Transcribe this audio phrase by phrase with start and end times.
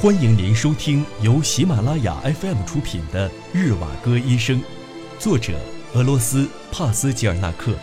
[0.00, 4.60] 欢迎您收听由喜马拉雅 FM 出品的《日瓦戈医生》，
[5.18, 5.58] 作者
[5.92, 7.76] 俄罗斯帕斯吉尔纳克，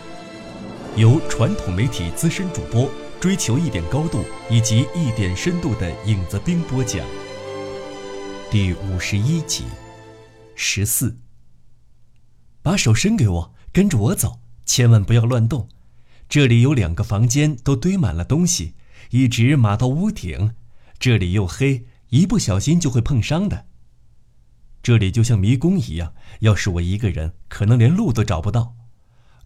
[0.96, 2.90] 由传统媒体资深主播
[3.20, 7.06] 追求一点高度以及一点深度的影子兵播讲。
[8.50, 9.64] 第五十一集，
[10.54, 11.18] 十四。
[12.62, 15.68] 把手伸给我，跟着我走，千万不要乱动。
[16.30, 18.72] 这里有两个房间，都堆满了东西，
[19.10, 20.54] 一直码到屋顶。
[20.98, 21.84] 这里又黑。
[22.10, 23.66] 一不小心就会碰伤的。
[24.82, 28.74] 这里就像迷宫一样，要是我一个人，可能连路都找不到。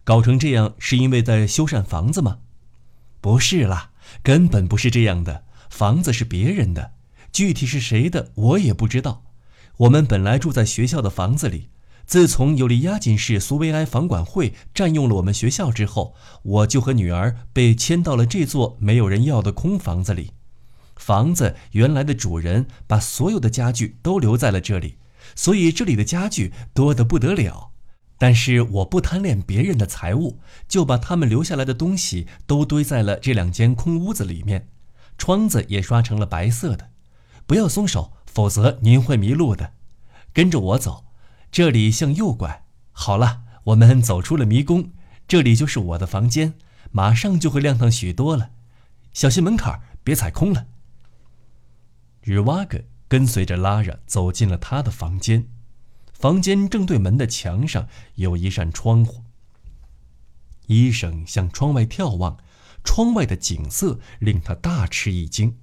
[0.03, 2.39] 搞成这样是因为在修缮房子吗？
[3.19, 3.91] 不是啦，
[4.23, 5.45] 根本不是这样的。
[5.69, 6.93] 房子是别人的，
[7.31, 9.23] 具体是谁的我也不知道。
[9.77, 11.69] 我们本来住在学校的房子里，
[12.05, 20.31] 自从尤利亚金市苏维埃房管会占用了我们学校之后，我就和女儿被迁到了这座没有人要的空房子里。
[21.01, 24.97] 房子原来的主人把所有的家具都留在了这里，
[25.35, 27.71] 所以这里的家具多得不得了。
[28.19, 34.67] 但是我不贪恋别人的财物，就把他们留下来的东西都堆在了这两间空屋子里面。
[35.17, 36.91] 窗子也刷成了白色的。
[37.47, 39.73] 不要松手，否则您会迷路的。
[40.31, 41.05] 跟着我走，
[41.51, 42.63] 这里向右拐。
[42.91, 44.91] 好了，我们走出了迷宫，
[45.27, 46.53] 这里就是我的房间，
[46.91, 48.51] 马上就会亮堂许多了。
[49.13, 50.67] 小心门槛，别踩空了。
[52.21, 55.47] 日瓦格跟随着拉拉走进了他的房间，
[56.13, 59.23] 房间正对门的墙上有一扇窗户。
[60.67, 62.37] 医生向窗外眺望，
[62.83, 65.57] 窗外的景色令他大吃一惊。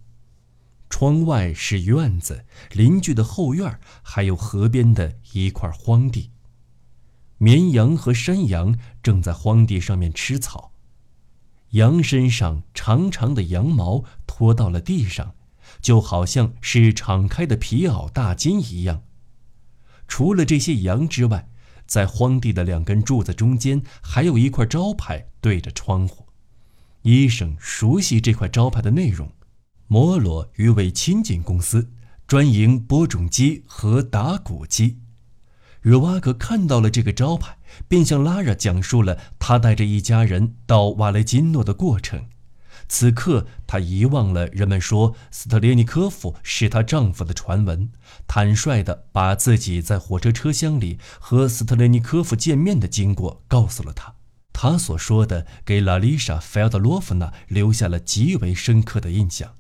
[0.91, 6.33] 窗外是院子、邻居的后院，还有河边的一块荒地。
[7.39, 10.73] 绵羊和山羊正在荒地上面吃草，
[11.71, 15.37] 羊身上长长的羊毛拖到了地上。
[15.81, 19.03] 就好像是敞开的皮袄大襟一样。
[20.07, 21.49] 除了这些羊之外，
[21.87, 26.27] 在荒地的两根柱子中间还有一块招牌对着窗户。
[27.03, 29.31] 医生熟悉这块招牌的内容：
[29.87, 31.91] 摩罗鱼尾亲近公司
[32.27, 34.99] 专营播种机和打谷机。
[35.81, 42.27] 日瓦格看到了这个招牌，便向拉拉讲述了他带着一家人到瓦雷金诺的过程。
[42.89, 47.91] 此刻，她遗忘了人们说斯特列尼科夫是她丈夫的传闻，
[48.27, 54.15] 坦率地把自己在火车车厢里和斯特列尼科夫见面的经过告诉了他。
[54.53, 59.55] 他所说的给拉丽莎·费尔德洛夫娜留下了极为深刻的印象。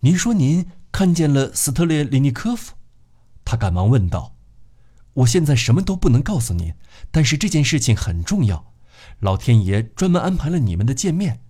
[0.00, 2.74] 您说您看见了斯特列尼科夫？
[3.44, 4.36] 他赶忙问道。
[5.12, 6.72] 我现在什么都不能告诉您，
[7.10, 8.72] 但是这件事情很重要，
[9.20, 11.43] 老天爷专门安排了你们的见面。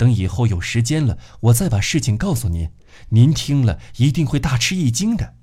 [0.00, 2.70] 等以后有时间了，我再把事情告诉您，
[3.10, 5.34] 您听了一定会大吃一惊的。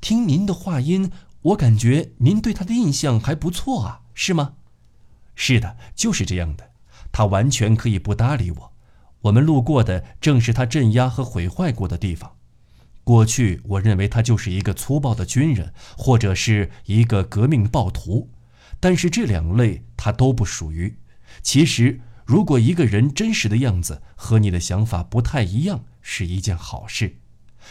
[0.00, 4.54] 听您的话音，我感觉您对他的印象还不错啊，是吗？
[5.36, 6.72] 是的，就是这样的。
[7.12, 8.72] 他完全可以不搭理我。
[9.20, 12.32] 我们路过的正是他镇压和毁坏过的地方。
[13.04, 18.30] 过去，我认为他就是一个粗暴的军人，或者是一个革命暴徒，
[18.80, 20.96] 但是这两类他都不属于。
[21.40, 22.00] 其实。
[22.30, 27.16] 如果一个人真实的样子和你的想法不太一样，是一件好事。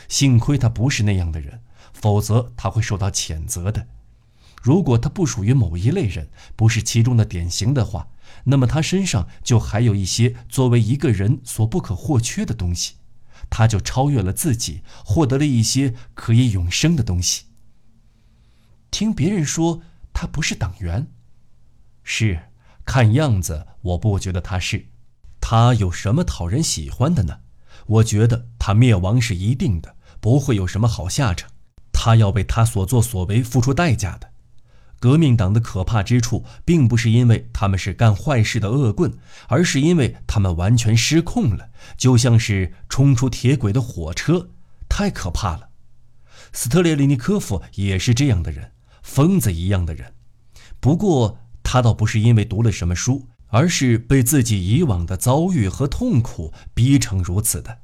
[0.10, 1.62] 幸亏他不是那样的人，
[1.94, 3.88] 否则他会受到谴责的。
[4.62, 8.10] 如果他不属于某一类人，不是其中的典型的话，
[8.44, 12.96] 那么他身上就还有一些作为一个人所不可或缺的东西，
[13.50, 17.46] 他就超越了自己，获得了一些可以永生的东西。
[18.92, 19.82] 听别人说
[20.12, 21.08] 他不是党员，
[22.04, 22.42] 是。
[22.86, 24.88] 看样子，我不觉得他是。
[25.42, 27.40] 他有什么讨人喜欢的呢？
[27.88, 31.50] 我觉得他灭亡是一定的，不会有什么好下场。
[31.92, 34.30] 他要为他所作所为付出代价的。
[35.00, 39.18] 革命党的可怕之处，并不是因为他们是干坏事的恶棍，
[39.48, 44.50] 而是因为他们完全失控了，就像是冲出铁轨的火车，
[44.90, 45.70] 太可怕了。
[46.52, 50.14] 斯特列利尼科夫也是这样的人，疯子一样的人。
[50.80, 51.40] 不过。
[51.62, 57.80] 他倒不是因为读了什么书，而是被自己以往的遭遇和痛苦逼成如此的。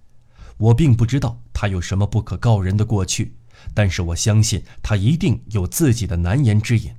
[0.58, 3.36] 我并不知道他有什么不可告人的过去，
[3.74, 6.96] 但是我相信他一定有自己的难言之隐。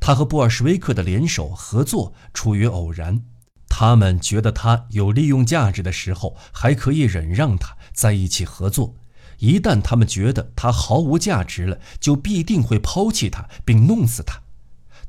[0.00, 3.22] 他和布尔什维克的联手合作出于偶然，
[3.68, 8.96] 他们觉得他有利用价值的时候，还可以忍让他在一起合作；
[9.38, 14.41] 一旦他们觉得他毫无价值了，就必定会抛弃他并弄死他。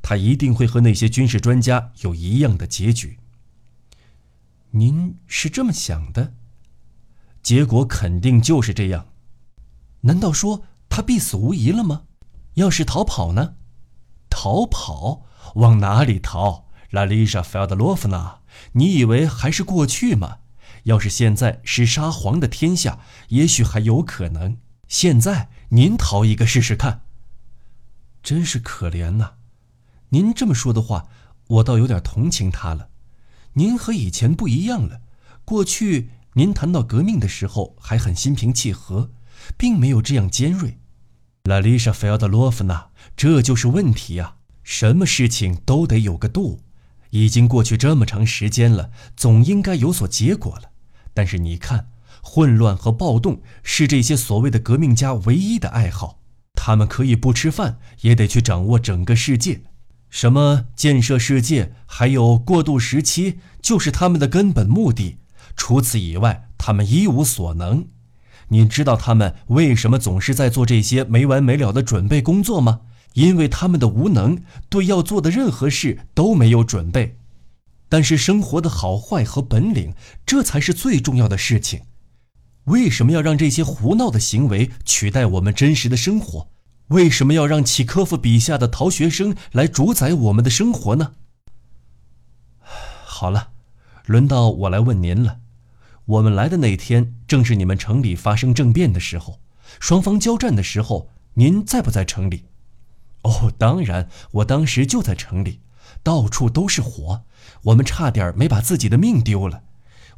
[0.06, 3.18] 他一定会和那些军事专家有一样的结局。
[4.72, 6.34] 您是这么想的？
[7.42, 9.06] 结果肯定就是这样。
[10.02, 12.02] 难道说他必死无疑了吗？
[12.54, 13.54] 要是逃跑呢？
[14.28, 15.24] 逃跑？
[15.54, 16.66] 往哪里逃？
[16.90, 18.40] 拉丽莎·费德洛夫娜，
[18.72, 20.40] 你以为还是过去吗？
[20.82, 24.58] 要是现在是沙皇的天下，也许还有可能。
[24.86, 27.00] 现在您逃一个试试看。
[28.22, 29.32] 真是可怜呐！
[30.14, 31.08] 您这么说的话，
[31.48, 32.88] 我倒有点同情他了。
[33.54, 35.00] 您和以前不一样了。
[35.44, 39.10] 过去您谈到革命的时候还很心平气和，
[39.56, 40.78] 并没有这样尖锐。
[41.42, 44.36] 拉丽莎·费德洛夫娜，这就是问题呀！
[44.62, 46.60] 什么事情都得有个度。
[47.10, 50.70] 已经过去这么长时间了，总应该有所结果了。
[51.12, 51.90] 但是你看，
[52.22, 56.20] 混乱和暴动是这些所谓的革命家唯一的爱好。
[56.54, 59.62] 他们可以不吃饭，也得去掌握整个世界。
[60.14, 65.16] 什么建设世界，还有过渡时期，就是他们的根本目的。
[65.56, 67.86] 除此以外，他们一无所能。
[68.46, 72.82] 你知道他们为什么总是在做这些没完没了的准备工作吗？
[73.14, 74.38] 因为他们的无能，
[74.68, 77.18] 对要做的任何事都没有准备。
[77.88, 79.94] 但是生活的好坏和本领，
[80.24, 81.80] 这才是最重要的事情。
[82.66, 86.50] 为什么要让这些胡闹的行为取代我们真实的生活？
[86.88, 91.12] 为什么要让契科夫笔下的逃学生来主宰我们的生活呢？
[93.04, 93.52] 好了，
[94.06, 95.40] 轮到我来问您了。
[96.04, 99.40] 我们来的那天正是你们城里发生政变的时候，
[99.80, 102.44] 双方交战的时候，您在不在城里？
[103.22, 105.60] 哦，当然，我当时就在城里，
[106.02, 107.22] 到处都是火，
[107.62, 109.62] 我们差点没把自己的命丢了。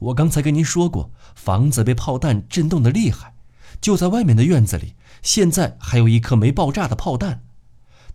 [0.01, 3.37] 我刚才跟您说过，房子被炮弹震动的厉害，
[3.81, 4.95] 就在外面的院子里，
[5.27, 7.43] 现在还有一颗没爆炸的炮弹，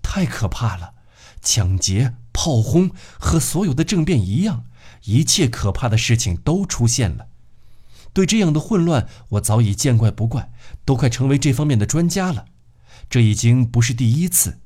[0.01, 0.93] 太可怕了！
[1.41, 4.63] 抢劫、炮轰和所有的政变一样，
[5.03, 7.27] 一切可怕的事情都出现了。
[8.13, 10.53] 对这样的混乱，我早已见怪不怪，
[10.85, 12.45] 都快成为这方面的专家了。
[13.09, 14.61] 这已经不是第一次。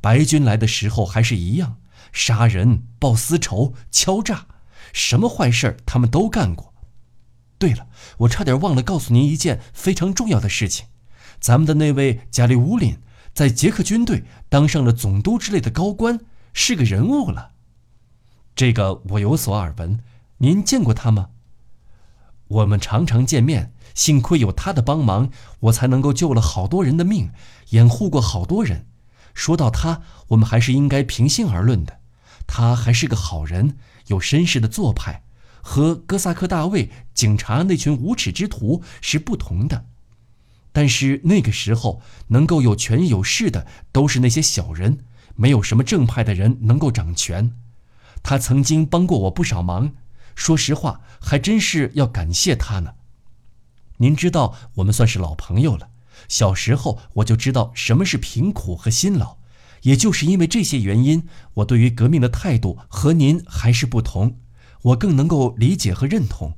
[0.00, 1.76] 白军来的时候还是一样，
[2.14, 4.46] 杀人、报私仇、敲诈，
[4.94, 6.72] 什么坏事他们都干过。
[7.58, 7.88] 对了，
[8.20, 10.86] 我差点忘了告诉您一件非常重要的事情：
[11.40, 12.98] 咱们的那位加里乌林
[13.32, 16.20] 在捷克军队当上了总督之类的高官，
[16.52, 17.52] 是个人物了。
[18.56, 20.00] 这个我有所耳闻，
[20.38, 21.28] 您见过他吗？
[22.48, 25.30] 我们常常见面，幸亏有他的帮忙，
[25.60, 27.30] 我才能够救了好多人的命，
[27.70, 28.86] 掩护过好多人。
[29.34, 32.00] 说到他，我们还是应该平心而论的。
[32.46, 33.76] 他还是个好人，
[34.06, 35.22] 有绅士的做派，
[35.62, 39.84] 和哥萨克大卫警察那群无耻之徒是不同的。
[40.72, 44.98] 但是那个时候，能够有权有势的都是那些小人，
[45.34, 47.52] 没有什么正派的人能够掌权。
[48.22, 49.92] 他曾经帮过我不少忙，
[50.34, 52.94] 说实话，还真是要感谢他呢。
[53.98, 55.90] 您知道，我们算是老朋友了。
[56.28, 59.38] 小时候我就知道什么是贫苦和辛劳，
[59.82, 64.38] 也就是因为这些原因，我对于革命的态度和您还是不同。
[64.82, 66.56] 我更能够理解和认同，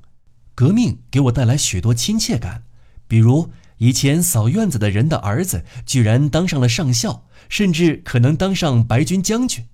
[0.54, 2.64] 革命给我带来许多亲切感。
[3.08, 9.64] 比如以前扫院子的人的儿子居然当上了上校，甚至可能当上白军将军。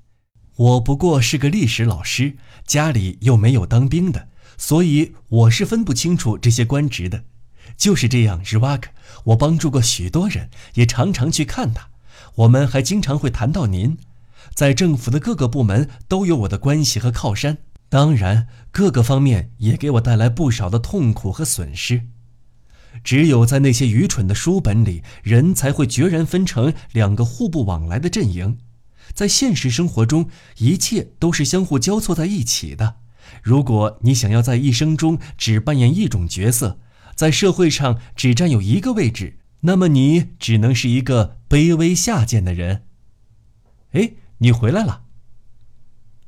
[0.54, 7.24] 我不过是个历史老师，家里又没有当兵的，所以我是分不清楚这些官职的。
[7.76, 8.90] 就是这样，日瓦克，
[9.24, 11.88] 我帮助过许多人，也常常去看他。
[12.36, 13.98] 我们还经常会谈到您，
[14.54, 17.58] 在政府的各个部门都有我的关系和靠山。
[17.88, 22.02] 当然，各个方面也给我带来不少的痛苦和损失。
[23.06, 28.58] 只有在那些愚蠢的书本里，人才会决然分成两个互不往来的阵营。
[29.14, 32.96] 在现实生活中，一切都是相互交错在一起的。
[33.44, 36.80] 如果你想要在一生中只扮演一种角色，
[37.14, 42.82] 在社会上只占有一个位置，那么你只能是一个卑微下贱的人。
[43.92, 45.02] 哎，你回来了。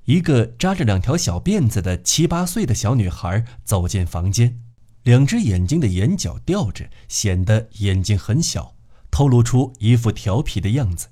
[0.04, 4.60] 一个扎着两条小辫子的七八岁的小女孩走进房间，
[5.08, 8.74] 两只眼睛的眼角吊着，显得眼睛很小，
[9.10, 11.08] 透露出一副调皮的样子。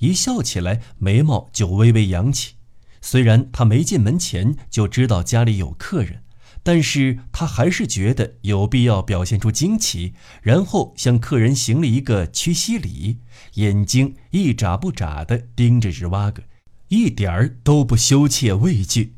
[0.00, 2.56] 一笑起来，眉毛就微微扬起。
[3.00, 6.24] 虽然他没进门前就知道家里有客人。
[6.62, 13.20] 但是他还是觉得有必要表现出惊奇，然后向客人行了一个屈膝礼，
[13.54, 16.42] 眼睛一眨不眨地盯着日瓦格，
[16.88, 19.14] 一点儿都不羞怯畏惧。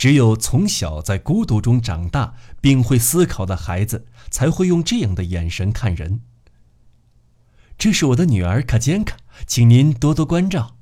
[0.00, 6.22] 只有从小在孤独中长大并会思考的孩子，才会用这样的眼神看人。
[7.76, 10.76] 这是我的女儿卡坚卡，请您多多关照。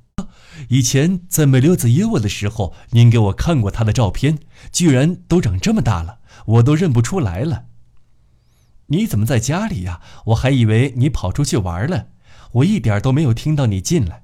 [0.68, 4.38] 以前在美柳子耶沃的时候，您给我看过她的照片，
[4.70, 7.64] 居然都长这么大了，我都认不出来了。
[8.87, 10.00] 你怎么在家里呀？
[10.26, 12.10] 我还以为你跑出去玩了，
[12.52, 14.22] 我一点都没有听到你进来。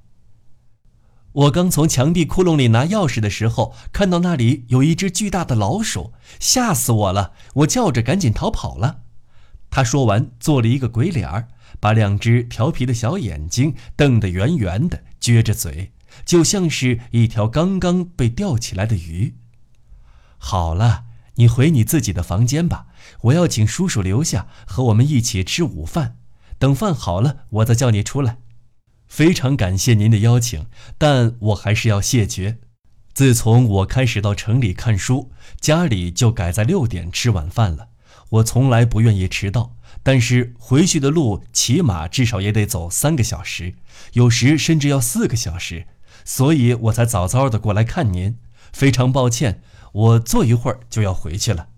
[1.35, 7.33] 我刚从墙壁窟窿里拿钥匙的时候，看到那里有一只巨大的老鼠，吓死我了！
[7.55, 9.01] 我叫着赶紧逃跑了。
[9.69, 11.49] 他说完，做了一个鬼脸儿，
[11.81, 15.93] 把两只调皮的小眼睛瞪得圆圆的，撅着嘴，
[16.25, 19.35] 就像是一条刚刚被钓起来的鱼。
[20.39, 22.87] 好了，你回你自己的房间吧，
[23.23, 26.17] 我要请叔叔留下和我们一起吃午饭。
[26.61, 28.39] 等饭好了，我再叫你出来。
[29.15, 30.67] 非常感谢您的邀请，
[30.99, 32.59] 但我还是要谢绝。
[33.13, 35.31] 自从我开始到城里看书，
[35.61, 37.91] 家里就改在六点吃晚饭了。
[38.31, 43.75] 我从来不愿意迟到，但是回去的路起码至少也得走三个小时，
[44.15, 45.87] 有时甚至要四个小时，
[46.25, 48.37] 所以我才早早的过来看您。
[48.73, 51.69] 非常抱歉，我坐一会儿就要回去了。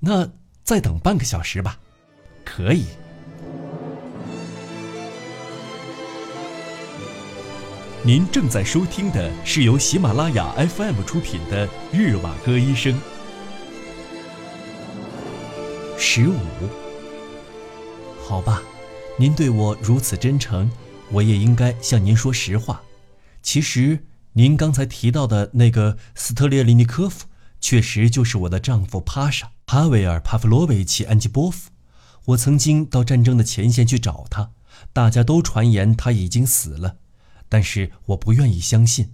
[0.00, 0.28] 那
[0.62, 1.78] 再等半个小时吧，
[2.44, 2.84] 可以。
[8.04, 12.92] 您正在收听的是由喜马拉雅 FM 出品的《日瓦戈医生》。
[15.96, 16.36] 十五，
[18.20, 18.60] 好吧，
[19.16, 20.68] 您对我如此真诚，
[21.12, 22.82] 我也应该向您说实话。
[23.40, 27.26] 其实，您刚才提到的那个斯特列利尼科夫，
[27.60, 31.70] 确实就是我的丈夫帕莎帕维尔帕夫罗维奇安吉波夫。
[32.24, 34.50] 我曾经到战争的前线去找他，
[34.92, 36.96] 大家都传言他已经死了。
[37.52, 39.10] 但是我不愿意相信。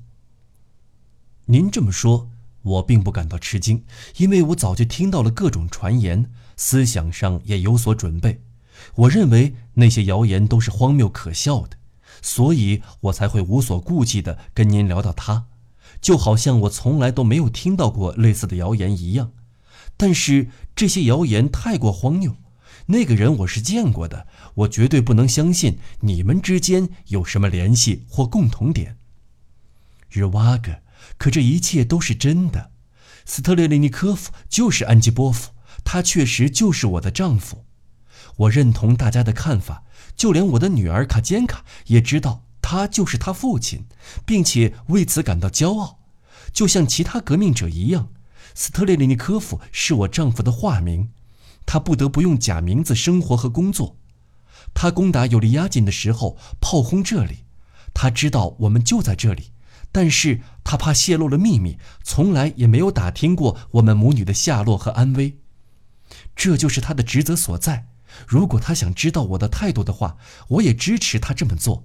[1.47, 2.31] 您这么说，
[2.63, 3.85] 我并不感到吃惊，
[4.19, 8.41] 因为我早就听到了各种传言，思想上也有所准备。
[8.95, 11.79] 我认为那些谣言都是荒谬可笑的，
[12.23, 15.47] 所以我才会无所顾忌地跟您聊到他，
[16.01, 19.33] 就好像我从来都没有听到过类似的谣言一样。
[19.97, 22.37] 但是这些谣言太过荒谬。
[22.91, 28.97] 那个人我是见过的，我绝对不能相信你们之间有什么联系或共同点。
[30.09, 30.81] 日瓦格，
[31.19, 32.71] 可这一切都是真的。
[33.27, 35.51] 斯特列利尼科夫就是安吉波夫，
[35.85, 37.67] 他确实就是我的丈夫。
[38.37, 39.85] 我认同大家的看法，
[40.17, 43.85] 就连我的女儿卡坚卡也知道他就是他父亲，
[44.25, 45.99] 并且为此感到骄傲，
[46.55, 48.09] 就像其他革命者一样。
[48.55, 51.11] 斯特列利尼科夫是我丈夫的化名。
[51.69, 53.99] 他不得不用假名字生活和工作。
[54.73, 57.45] 他攻打尤利亚金的时候，炮轰这里。
[57.93, 59.51] 他知道我们就在这里，
[59.93, 65.41] 但是他怕泄露了秘密，从来也没有打听过我们母女的下落和安危。
[66.35, 67.89] 这就是他的职责所在。
[68.27, 70.17] 如果他想知道我的态度的话，
[70.49, 71.85] 我也支持他这么做。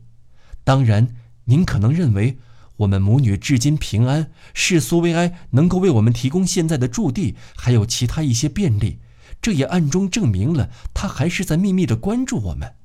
[0.63, 1.13] 当然，
[1.43, 2.37] 您可能认为
[2.77, 8.99] 我们母女至今平安，是苏维埃能够为我们提供现在的驻地，还有其他一些便利。
[9.43, 12.75] 这也暗中证明了他还是在秘密的关注我们。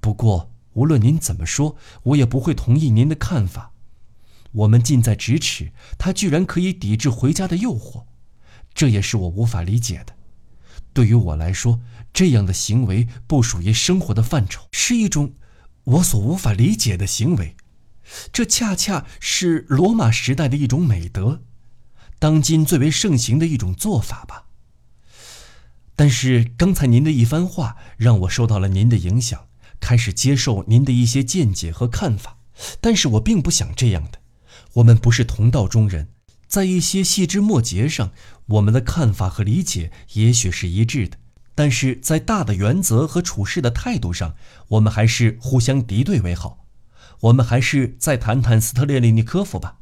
[0.00, 3.72] 不过，无论您怎么说，我也不会同意您的看法。
[4.52, 8.04] 我们近在咫尺，他居然可以抵制回家的诱惑，
[8.72, 10.14] 这也是我无法理解的。
[10.92, 11.80] 对于我来说，
[12.12, 15.34] 这样的行为不属于生活的范畴，是一种
[15.82, 17.56] 我所无法理解的行为。
[18.32, 21.42] 这恰恰是罗马时代的一种美德，
[22.20, 24.44] 当今最为盛行的一种做法吧。
[25.98, 29.46] 但是刚才您的一番话让我受到了您的影响，
[29.80, 32.38] 开始接受您的一些见解和看法。
[32.80, 34.20] 但是我并不想这样的。
[34.74, 36.10] 我们不是同道中人，
[36.46, 38.12] 在一些细枝末节上，
[38.46, 41.16] 我们的看法和理解也许是一致的，
[41.56, 44.36] 但是在大的原则和处事的态度上，
[44.68, 46.64] 我们还是互相敌对为好。
[47.22, 49.78] 我们还是再谈谈斯特列利尼科夫吧。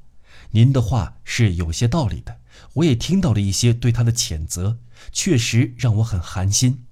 [0.52, 2.38] 您的话是有些道理的，
[2.76, 4.78] 我也听到了一些对他的谴责。
[5.12, 6.84] 确实让我很寒心。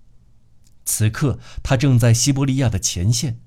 [0.84, 3.40] 此刻他正在西伯利亚的前线，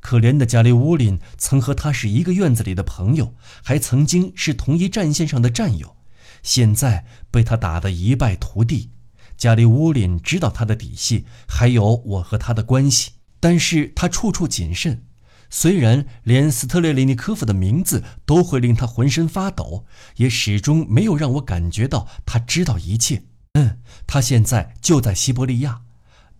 [0.00, 5.96] 可怜的加里乌林曾和他是一个院子里的朋友，还曾经是同一战线上的战友，
[6.42, 8.90] 现在被他打得一败涂地。
[9.36, 15.04] 加里乌林知道他的底细，还有我和他的关系，但是他处处谨慎。
[15.50, 23.24] 虽然连斯特列利尼科夫的名字都会令他浑身发抖，也始终没有让我感觉到他知道一切。
[23.54, 25.82] 嗯，他现在就在西伯利亚。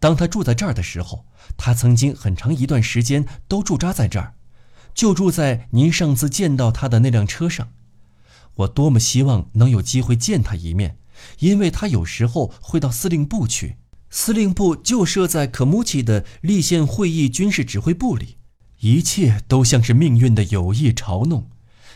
[0.00, 1.25] 当他住在这儿的时候，
[1.56, 4.35] 他曾经很长一段时间都驻扎在这儿，
[4.92, 7.71] 就住在您上次见到他的那辆车上。
[8.56, 10.99] 我多么希望能有机会见他一面，
[11.38, 13.76] 因为他有时候会到司令部去。
[14.11, 18.37] 司令部就设在可穆奇的立宪会议军事指挥部里，
[18.80, 21.50] 一切都像是命运的有意嘲弄。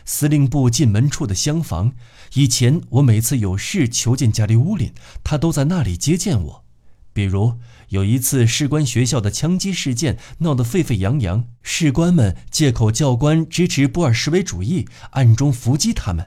[0.09, 1.93] 司令部进门处的厢房，
[2.33, 4.91] 以前我每次有事求见加利乌林，
[5.23, 6.65] 他都在那里接见我。
[7.13, 7.59] 比如
[7.91, 16.25] 有一次士官学校的枪击事件闹得沸沸扬扬，士官们借口教官支持布尔什维主义，暗中伏击他们；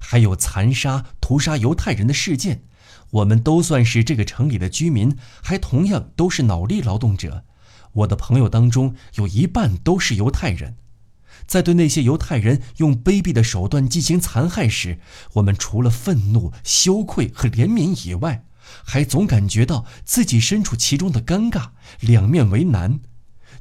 [0.00, 2.64] 还有残杀、屠杀犹太人的事件。
[3.10, 7.44] 我们都算是这个城里的居民，还同样都是脑力劳动者。
[7.92, 10.74] 我的朋友当中有一半都是犹太人。
[11.50, 15.00] 在对那些犹太人用卑鄙的手段进行残害时，
[15.32, 18.44] 我们除了愤怒、羞愧和怜悯以外，
[18.84, 23.00] 还总感觉到自己身处其中的尴尬，两面为难。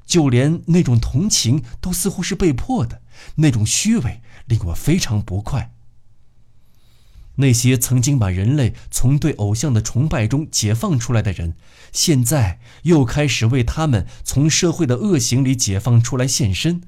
[0.06, 3.02] 就连那种同情都似乎是被迫的，
[3.38, 5.74] 那种虚伪令我非常不快。
[7.38, 11.56] 那些曾经把人类从对偶像的崇拜中解放出来的人，
[11.92, 16.84] 现在又开始为他们从社会的恶行里解放出来献身，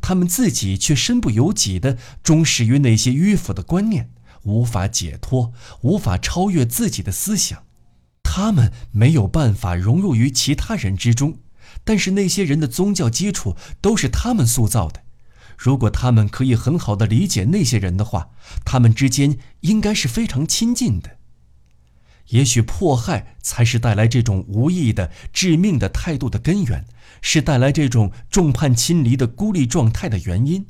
[0.00, 4.10] 他们自己却身不由己地忠实于那些迂腐的观念，
[4.42, 5.52] 无法解脱，
[5.82, 7.64] 无法超越自己的思想。
[8.22, 11.38] 他们没有办法融入于其他人之中，
[11.84, 15.02] 但是那些人的宗教基础都是他们塑造的。
[15.56, 18.30] 如果他们可以很好的理解那些人的话，
[18.64, 21.17] 他们之间应该是非常亲近的。
[22.28, 26.84] 也许迫害才是带来这种无意的致命的态度的根源，
[27.22, 30.66] 是带来这种众叛亲离的孤立状态的原因。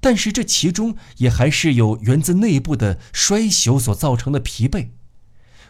[0.00, 4.88] 但是这其中也还是有源自内部的衰朽所造成的疲惫。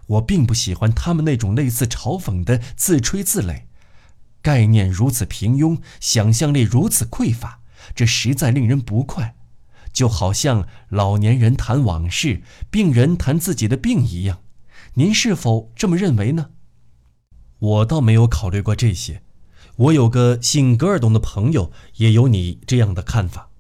[0.07, 3.63] 我并不喜欢他们那种类似嘲讽的自吹自擂，
[4.43, 7.61] 概念如此平庸，想象力如此匮乏。
[7.95, 9.35] 这实在令人不快，
[9.93, 14.41] 就好像老年人谈往事，病人谈自己的病一样。
[14.99, 16.53] 您是否这么认为呢？
[17.59, 19.23] 我倒没有考虑过这些。
[19.77, 23.51] 我有个姓格尔东的朋友，也有你这样的看法。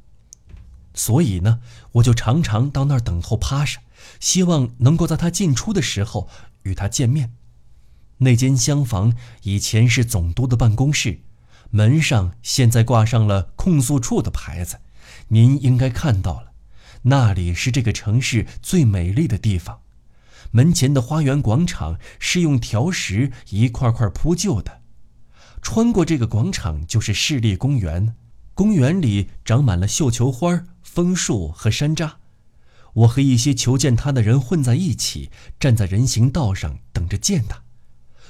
[0.94, 1.60] 所以呢，
[1.92, 3.82] 我就常常到那儿等候趴下，
[4.18, 6.26] 希望能够在他进出的时候
[6.62, 7.34] 与他见面。
[8.18, 11.20] 那间厢房以前是总督的办公室。
[11.68, 14.78] 门上现在挂上了控诉处的牌子，
[15.28, 16.52] 您应该看到了。
[17.02, 19.80] 那里是这个城市最美丽的地方。
[20.56, 24.80] 门前的花园广场是用条石一块块铺就的。
[25.60, 28.16] 穿过这个广场就是市立公园，
[28.54, 32.12] 公园里长满了绣球花、枫树和山楂。
[32.94, 37.62] 我和一些求见他的人混在一起，站在人行道上等着见他。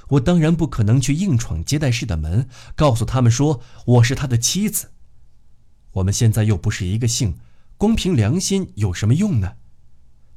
[0.08, 4.90] 我当然不可能去硬闯接待室的门，告诉他们说我是他的妻子。
[5.92, 7.38] 我们现在又不是一个姓，
[7.76, 9.52] 光凭良心有什么用呢？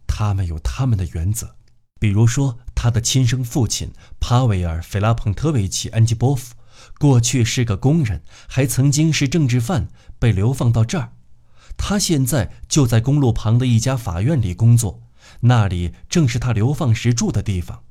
[0.05, 1.55] 他们有他们的原则，
[1.99, 6.55] 比如说他的亲生父亲帕维尔·费拉彭特维奇·安吉波夫，
[6.97, 11.11] 过去是个工人，还曾经是政治犯，被流放到这儿。
[11.77, 15.01] 他现在就在公路旁的一家法院里工作，
[15.41, 17.83] 那里正是他流放时住的地方。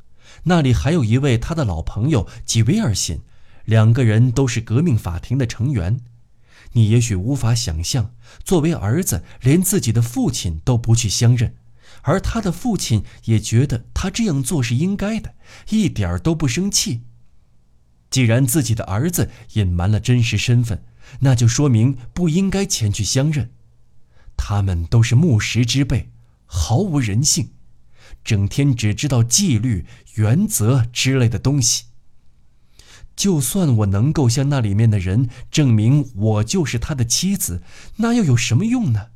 [0.44, 3.20] 那里还有一位他的老朋友吉维尔辛，
[3.64, 6.00] 两个人都是革命法庭的成员。
[6.72, 8.12] 你也许无法想象，
[8.44, 11.54] 作为儿子，连自己的父亲都不去相认，
[12.08, 15.34] 而他的父亲也觉得他这样做是应该的，
[15.68, 17.02] 一点儿都不生气。
[18.08, 20.82] 既然自己的儿子隐瞒了真实身份，
[21.20, 23.50] 那就说明不应该前去相认。
[24.38, 26.10] 他们都是木石之辈，
[26.46, 27.50] 毫无人性。
[28.24, 31.84] 整天只知道纪律、原则之类的东西。
[33.14, 37.62] 就算我能够向那里面的人证明我就是他的妻子，
[37.96, 39.08] 那又有什么用呢？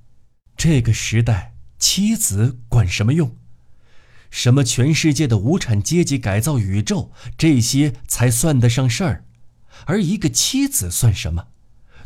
[0.59, 1.52] 这个时代，
[1.83, 3.37] 妻子管什么用？
[4.31, 9.25] 什么全世界的无产阶级改造宇宙，这些才算得上事儿。
[9.87, 11.49] 而一个妻子算什么？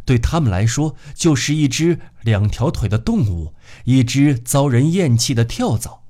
[0.07, 3.53] 对他们来说，就是一只两条腿的动物，
[3.85, 6.05] 一只遭人厌弃的跳蚤。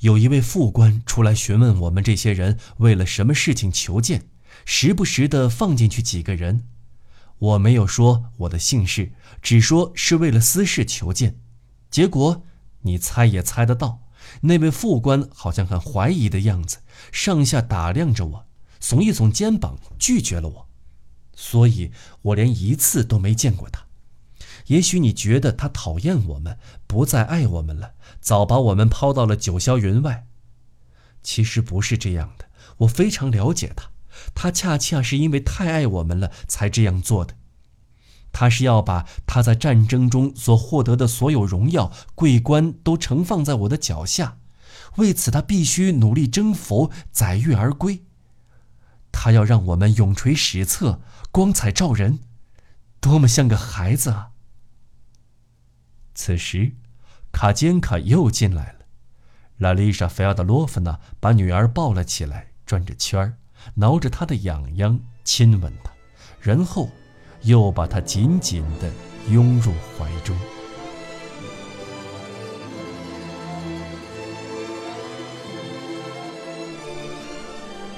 [0.00, 4.26] 有一位副官出来询问我们这些人为了什么事情求见，
[4.66, 6.64] 时不时地放进去几个人。
[7.38, 11.40] 我没有说我的姓氏，只说是为了私事求见。
[11.90, 12.44] 结果
[12.82, 14.02] 你猜也猜得到，
[14.42, 16.78] 那位副官好像很怀疑的样子，
[17.12, 18.46] 上下打量着我，
[18.80, 20.68] 耸一耸肩膀，拒绝了我。
[21.34, 23.86] 所以我连一次都没见过他。
[24.66, 30.26] 也许你觉得他讨厌我们，不再爱我们了，早把我们抛到了九霄云外。
[31.22, 32.46] 其实不是这样的，
[32.78, 33.90] 我非常了解他，
[34.34, 37.34] 他恰恰是因为太爱我们了才这样做的。
[38.38, 44.38] 他是要把他在战争中所获得的所有荣耀、桂冠都盛放在我的脚下，
[44.98, 48.04] 为此他必须努力征服，载誉而归。
[49.10, 51.00] 他要让我们永垂史册，
[51.32, 52.20] 光彩照人，
[53.00, 54.30] 多么像个孩子啊！
[56.14, 56.76] 此时，
[57.32, 58.78] 卡坚卡又进来了。
[59.56, 63.34] 拉丽莎·菲奥德洛夫娜把女儿抱了起来，转着圈儿，
[63.74, 65.90] 挠着她的痒痒，亲吻她，
[66.40, 66.88] 然后
[67.42, 68.90] 又把他紧紧地
[69.30, 70.36] 拥入怀中。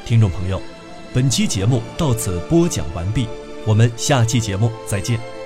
[0.05, 0.61] 听众朋友，
[1.15, 3.29] 本期节目到此播讲完毕，
[3.65, 5.40] 我们下期节目再见。